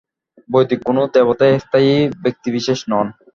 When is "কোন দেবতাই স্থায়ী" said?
0.85-1.91